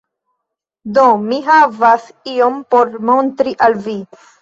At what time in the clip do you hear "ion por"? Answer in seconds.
2.35-2.99